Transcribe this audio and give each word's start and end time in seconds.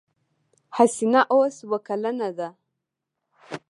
حسينه 0.75 1.21
اوس 1.33 1.55
اوه 1.65 1.79
کلنه 1.87 2.29
ده. 2.37 2.49